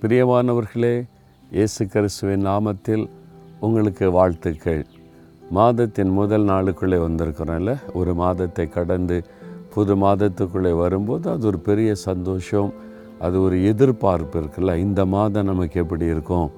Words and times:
பிரியமானவர்களே 0.00 1.08
இயேசு 1.50 1.86
கிறிஸ்துவின் 1.86 2.46
நாமத்தில் 2.46 3.08
உங்களுக்கு 3.60 4.10
வாழ்த்துக்கள். 4.10 4.86
மாதத்தின் 5.50 6.08
முதல் 6.08 6.44
நாளுக்குள்ளே 6.44 6.96
வந்திருக்கிறோம்ல 6.96 7.78
ஒரு 7.92 8.14
மாதத்தை 8.14 8.68
கடந்து 8.68 9.24
புது 9.74 9.96
மாதத்துக்குள்ளே 9.96 10.78
வரும்போது 10.78 11.30
அது 11.30 11.46
ஒரு 11.46 11.58
பெரிய 11.58 11.94
சந்தோஷம் 11.94 12.72
அது 13.18 13.42
ஒரு 13.42 13.64
எதிர்பார்ப்பு 13.64 14.40
இருக்குல்ல 14.40 14.76
இந்த 14.76 15.06
மாதம் 15.06 15.44
நமக்கு 15.44 15.80
எப்படி 15.80 16.04
இருக்கும்? 16.04 16.50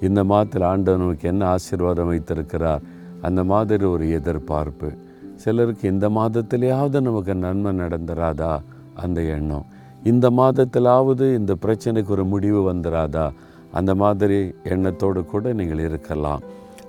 இந்த 0.00 0.24
மாதத்தில் 0.24 0.62
ஆண்டவர் 0.62 1.00
நமக்கு 1.00 1.28
என்ன 1.28 1.46
ஆசீர்வாதம் 1.46 2.08
வைத்திருக்கிறார்? 2.08 2.82
அந்த 3.22 3.44
மாதிரி 3.44 3.84
ஒரு 3.84 4.10
எதிர்பார்ப்பு. 4.10 4.92
சிலருக்கு 5.34 5.88
இந்த 5.88 6.08
மாதத்திலேயாவது 6.08 7.00
நமக்கு 7.00 7.34
நன்மை 7.34 7.78
நடந்துராதா? 7.78 8.60
அந்த 8.94 9.22
எண்ணம். 9.22 9.66
இந்த 10.04 10.30
மாதத்திலாவது 10.30 11.34
இந்த 11.34 11.56
பிரச்சனைக்கு 11.66 12.08
ஒரு 12.08 12.24
முடிவு 12.24 12.72
வந்துடாதா 12.72 13.32
அந்த 13.72 13.94
மாதிரி 13.94 14.54
எண்ணத்தோடு 14.64 15.24
கூட 15.24 15.52
நீங்கள் 15.52 15.78
இருக்கலாம். 15.78 16.40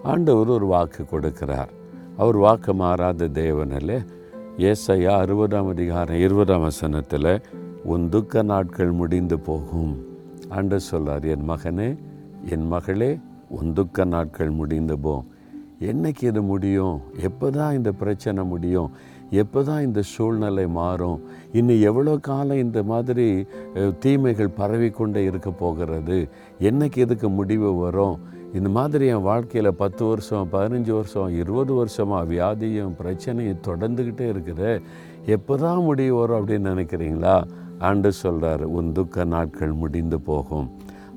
ஆண்டவர் 0.03 0.47
ஒரு 0.47 0.65
வாக்கு 0.65 1.03
கொடுக்கிறார். 1.03 1.67
அவர் 2.17 2.37
வாக்கு 2.37 2.73
மாறாத 2.73 3.27
தேவனில் 3.27 4.05
ஏசையா 4.57 5.13
அறுபதாம் 5.23 5.69
அதிகாரம் 5.69 6.15
இருபதாம் 6.15 6.61
வசனத்தில் 6.61 7.41
உன் 7.83 8.09
துக்க 8.09 8.41
நாட்கள் 8.41 8.91
முடிந்து 8.91 9.39
போகும். 9.39 10.05
ஆண்டு 10.49 10.79
சொல்றார் 10.91 11.25
என் 11.25 11.49
மகனே 11.49 11.97
என் 12.49 12.67
மகளே 12.67 13.19
உன் 13.49 13.73
துக்க 13.73 14.05
நாட்கள் 14.05 14.49
முடிந்து 14.49 14.99
போம் 14.99 15.30
என்னைக்கு 15.89 16.23
இது 16.31 16.41
முடியும்? 16.49 16.97
எப்போ 17.27 17.47
தான் 17.57 17.75
இந்த 17.77 17.91
பிரச்சனை 18.01 18.41
முடியும்? 18.51 18.89
எப்போ 19.41 19.59
தான் 19.69 19.85
இந்த 19.85 20.01
சூழ்நிலை 20.11 20.65
மாறும்? 20.79 21.19
இன்னும் 21.59 21.81
எவ்வளோ 21.89 22.13
காலம் 22.27 22.61
இந்த 22.65 22.79
மாதிரி 22.91 23.25
தீமைகள் 24.03 24.51
பரவிக்கொண்டே 24.59 25.21
இருக்க 25.29 25.49
போகிறது? 25.61 26.17
என்னைக்கு 26.69 26.99
இதுக்கு 27.05 27.29
முடிவு 27.39 27.71
வரும்? 27.83 28.17
இந்த 28.57 28.69
மாதிரி 28.77 29.05
என் 29.13 29.27
வாழ்க்கையில் 29.29 29.79
பத்து 29.81 30.03
வருஷம் 30.09 30.51
பதினஞ்சு 30.53 30.93
வருஷம் 30.97 31.29
இருபது 31.41 31.73
வருஷமாக 31.79 32.29
வியாதியும் 32.33 32.95
பிரச்சனையும் 33.01 33.65
தொடர்ந்துக்கிட்டே 33.69 34.27
இருக்குது. 34.33 34.71
எப்போ 35.35 35.55
தான் 35.65 35.81
முடிவு 35.89 36.15
வரும் 36.21 36.39
அப்படின்னு 36.39 36.73
நினைக்கிறீங்களா? 36.73 37.35
ஆண்டு 37.89 38.09
சொல்கிறார் 38.23 38.65
உன் 38.77 38.93
துக்க 38.97 39.25
நாட்கள் 39.35 39.79
முடிந்து 39.83 40.19
போகும். 40.29 40.67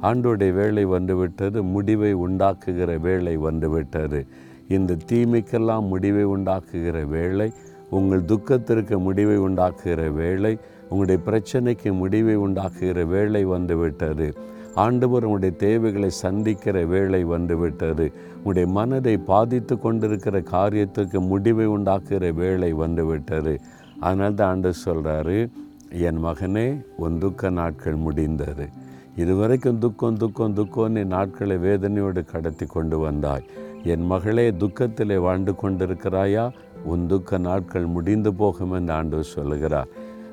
ஆண்டோடைய 0.09 0.53
வேலை 0.61 0.85
வந்துவிட்டது 0.97 1.59
முடிவை 1.75 2.15
உண்டாக்குகிற 2.25 2.91
வேலை 3.09 3.35
வந்துவிட்டது. 3.49 4.21
இந்த 4.69 4.97
தீமைக்கெல்லாம் 5.09 5.89
முடிவை 5.89 6.25
உண்டாக்குகிற 6.25 7.07
வேலை 7.07 7.53
உங்கள் 7.91 8.25
துக்கத்திற்கு 8.25 8.99
முடிவை 8.99 9.39
உண்டாக்குகிற 9.39 10.13
வேலை 10.13 10.59
உங்களுடைய 10.89 11.23
பிரச்சனைக்கு 11.27 11.93
முடிவை 11.93 12.37
உண்டாக்குகிற 12.37 13.07
வேலை 13.07 13.45
வந்துவிட்டது. 13.45 14.35
ஆண்டவர் 14.75 15.25
உங்களுடைய 15.25 15.57
தேவைகளை 15.57 16.11
சந்திக்கிற 16.11 16.85
வேலை 16.85 17.25
வந்துவிட்டது. 17.25 18.13
உங்களுடைய 18.37 18.69
மனதை 18.69 19.17
பாதித்து 19.17 19.79
கொண்டிருக்கிற 19.79 20.41
காரியத்துக்கு 20.41 21.21
முடிவை 21.21 21.67
உண்டாக்குகிற 21.67 22.35
வேலை 22.35 22.73
வந்துவிட்டது. 22.73 23.61
அதனால் 24.01 24.35
தான் 24.35 24.51
ஆண்டு 24.51 24.73
சொல்கிறாரு 24.87 25.49
என் 25.91 26.25
மகனே 26.25 26.85
உன் 26.97 27.19
துக்க 27.19 27.51
நாட்கள் 27.51 27.95
முடிந்தது. 27.95 28.69
இதுவரைக்கும் 29.17 29.79
துக்கம் 29.79 30.17
துக்கம் 30.17 30.57
துக்கம்னு 30.57 31.05
நாட்களை 31.05 31.57
வேதனையோடு 31.57 32.25
கடத்தி 32.25 32.67
கொண்டு 32.67 32.99
வந்தாய். 32.99 33.43
என் 33.85 34.07
மகளே 34.07 34.51
துக்கத்திலே 34.51 35.19
வாழ்ந்து 35.19 35.53
கொண்டிருக்கிறாயா? 35.53 36.51
உன் 36.85 37.07
துக்க 37.07 37.39
நாட்கள் 37.39 37.87
முடிந்து 37.87 38.35
போகும் 38.35 38.73
என்று 38.73 38.93
ஆண்டவர் 38.93 39.25
சொல்லுகிறார். 39.25 39.87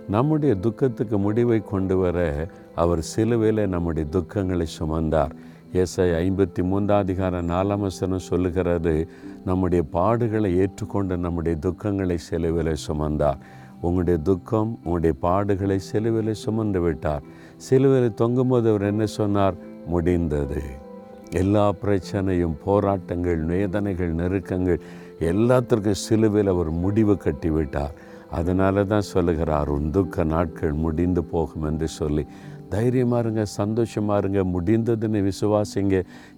நம்முடைய 0.07 0.55
துக்கத்துக்கு 0.55 1.17
முடிவை 1.17 1.63
கொண்டு 1.63 1.97
வர 1.97 2.47
அவர் 2.75 3.01
சிலுவையில் 3.01 3.69
நம்முடைய 3.69 4.09
துக்கங்களை 4.11 4.65
சுமந்தார். 4.79 5.29
எஸ்ஐ 5.73 6.09
ஐம்பத்தி 6.13 6.63
மூன்றாம் 6.63 6.99
அதிகார 6.99 7.41
நாலாம் 7.41 7.79
வசனம் 7.79 8.19
சொல்லுகிறது 8.19 9.07
நம்முடைய 9.45 9.83
பாடுகளை 9.93 10.55
ஏற்றுக்கொண்டு 10.55 11.17
நம்முடைய 11.17 11.57
துக்கங்களை 11.61 12.15
சிலுவையில் 12.15 12.75
சுமந்தார். 12.87 13.37
உங்களுடைய 13.81 14.19
துக்கம் 14.19 14.79
உங்களுடைய 14.83 15.15
பாடுகளை 15.21 15.75
சிலுவையில் 15.75 16.33
சுமந்து 16.33 16.79
விட்டார். 16.79 17.21
சிலுவையில் 17.57 18.13
தொங்கும்போது 18.21 18.69
அவர் 18.69 18.81
என்ன 18.81 19.05
சொன்னார்? 19.05 19.53
முடிந்தது. 19.87 20.80
எல்லா 21.39 21.65
பிரச்சனையும் 21.81 22.55
போராட்டங்கள் 22.63 23.41
வேதனைகள் 23.51 24.17
நெருக்கங்கள் 24.21 24.85
எல்லாத்திற்கும் 25.31 26.01
சிலுவையில் 26.05 26.53
அவர் 26.53 26.71
முடிவு 26.83 27.13
கட்டிவிட்டார். 27.25 27.93
அதனால 28.39 28.83
தான் 28.91 29.11
சொல்லுகிறார் 29.13 29.69
உன் 29.75 29.91
துக்க 29.95 30.23
நாட்கள் 30.23 30.81
முடிந்து 30.85 31.23
போகும் 31.33 31.67
என்று 31.69 31.87
சொல்லி. 31.99 32.23
தைரியமாக 32.73 33.21
இருங்க 33.23 33.43
சந்தோஷமாக 33.45 34.19
இருங்க 34.21 34.41
முடிந்ததுன்னு 34.51 35.19
விசுவாசிங்க. 35.29 35.95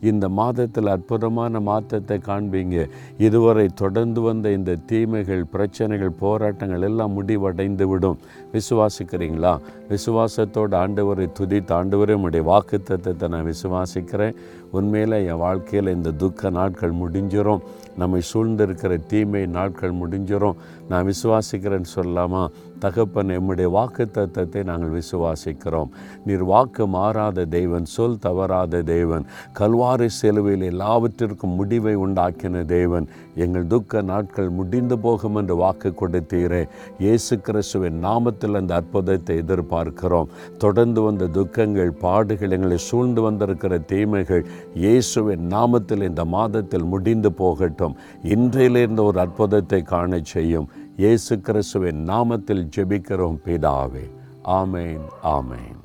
இந்த 0.09 0.26
மாதத்தில் 0.40 0.90
அற்புதமான 0.94 1.59
மாற்றத்தை 1.68 2.18
காண்பீங்க. 2.30 2.78
இதுவரை 3.18 3.66
தொடர்ந்து 3.82 4.22
வந்த 4.22 4.52
இந்த 4.52 4.78
தீமைகள் 4.92 5.44
பிரச்சனைகள் 5.56 6.14
போராட்டங்கள் 6.24 6.86
எல்லாம் 6.90 7.16
முடிவடைந்து 7.18 7.88
விடும் 7.92 8.20
விசுவாசிக்கிறீங்களா? 8.56 9.53
விசுவாசத்தோடு 9.94 10.76
ஆண்டவரை 10.84 11.28
துதித்து 11.40 11.76
ஆண்டவரே 11.80 12.18
உடைய 12.30 12.46
வாக்கு 12.52 12.80
தத்துவத்தை 12.82 13.30
நான் 13.36 13.50
விசுவாசிக்கிறேன். 13.53 14.36
உண்மையில் 14.78 15.17
என் 15.29 15.41
வாழ்க்கையில் 15.45 15.95
இந்த 15.95 16.11
துக்க 16.22 16.50
நாட்கள் 16.59 17.00
முடிஞ்சிடும் 17.01 17.63
நம்மை 18.01 18.22
சூழ்ந்திருக்கிற 18.29 18.94
தீமை 19.11 19.41
நாட்கள் 19.57 20.00
முடிஞ்சிடும் 20.01 20.59
நான் 20.89 21.07
விசுவாசிக்கிறேன்னு 21.09 21.89
சொல்லலாமா? 21.95 22.44
தகப்பன் 22.84 23.34
எம்முடைய 23.35 23.67
வாக்கு 23.75 24.03
தத்துவத்தை 24.11 24.61
நாங்கள் 24.69 24.95
விசுவாசிக்கிறோம். 25.00 25.91
நீர் 26.25 26.44
வாக்கு 26.44 26.84
மாறாத 26.88 27.45
தெய்வன் 27.45 27.85
சொல் 27.85 28.17
தவறாத 28.19 28.81
தெய்வன் 28.81 29.28
கல்வாரி 29.59 30.07
செலுவையில் 30.22 30.66
எல்லாவற்றிற்கும் 30.72 31.55
முடிவை 31.59 31.95
உண்டாக்கின 32.05 32.66
தேவன். 32.66 33.07
எங்கள் 33.35 33.67
துக்க 33.67 34.01
நாட்கள் 34.01 34.50
முடிந்து 34.50 34.97
போகும் 35.05 35.38
என்று 35.41 35.55
வாக்கு 35.55 35.91
கொடுத்தீரே. 36.01 36.63
இயேசு 37.00 37.34
கிறிஸ்துவின் 37.40 38.01
நாமத்தில் 38.07 38.59
அந்த 38.61 38.73
அற்புதத்தை 38.75 39.38
எதிர்பார்க்கிறோம். 39.44 40.31
தொடர்ந்து 40.57 41.01
வந்த 41.01 41.29
துக்கங்கள் 41.40 41.94
பாடுகள் 42.05 42.55
எங்களை 42.57 42.78
சூழ்ந்து 42.90 43.22
வந்திருக்கிற 43.22 43.79
தீமைகள் 43.94 44.45
இயேசுவின் 44.75 45.47
நாமத்தில் 45.47 46.03
இந்த 46.03 46.25
மாதத்தில் 46.25 46.84
முடிந்து 46.84 47.31
போகட்டும். 47.31 47.96
இன்றையிலிருந்து 48.24 49.03
ஒரு 49.03 49.19
அற்புதத்தை 49.19 49.81
காண 49.81 50.19
செய்யும். 50.24 50.69
இயேசு 50.97 51.40
கிறிஸ்துவின் 51.40 52.09
நாமத்தில் 52.09 52.68
ஜெபிக்கிறோம் 52.75 53.40
பிதாவே. 53.46 54.06
ஆமேன் 54.44 55.06
ஆமேன். 55.23 55.81